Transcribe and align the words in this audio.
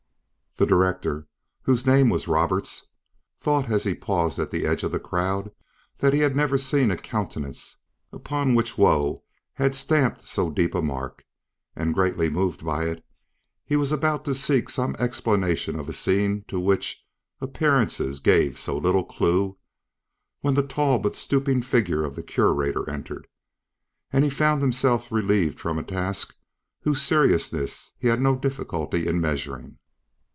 The 0.57 0.65
director, 0.67 1.27
whose 1.61 1.85
name 1.85 2.09
was 2.09 2.27
Roberts, 2.27 2.85
thought 3.39 3.71
as 3.71 3.85
he 3.85 3.95
paused 3.95 4.37
on 4.37 4.49
the 4.51 4.65
edge 4.65 4.83
of 4.83 4.91
the 4.91 4.99
crowd 4.99 5.49
that 5.99 6.11
he 6.13 6.19
had 6.19 6.35
never 6.35 6.57
seen 6.57 6.91
a 6.91 6.97
countenance 6.97 7.77
upon 8.11 8.53
which 8.53 8.77
woe 8.77 9.23
had 9.53 9.73
stamped 9.73 10.27
so 10.27 10.49
deep 10.49 10.75
a 10.75 10.81
mark; 10.81 11.23
and 11.73 11.93
greatly 11.93 12.29
moved 12.29 12.65
by 12.65 12.83
it, 12.89 13.03
he 13.65 13.77
was 13.77 13.93
about 13.93 14.25
to 14.25 14.35
seek 14.35 14.67
some 14.67 14.93
explanation 14.99 15.79
of 15.79 15.87
a 15.87 15.93
scene 15.93 16.43
to 16.49 16.59
which 16.59 17.05
appearances 17.39 18.19
gave 18.19 18.59
so 18.59 18.77
little 18.77 19.05
clue, 19.05 19.57
when 20.41 20.55
the 20.55 20.67
tall 20.67 20.99
but 20.99 21.15
stooping 21.15 21.61
figure 21.61 22.03
of 22.03 22.13
the 22.13 22.21
Curator 22.23 22.87
entered, 22.89 23.25
and 24.11 24.25
he 24.25 24.29
found 24.29 24.61
himself 24.61 25.13
relieved 25.13 25.61
from 25.61 25.79
a 25.79 25.83
task 25.83 26.35
whose 26.81 27.01
seriousness 27.01 27.93
he 27.97 28.09
had 28.09 28.19
no 28.19 28.35
difficulty 28.35 29.07
in 29.07 29.21
measuring. 29.21 29.77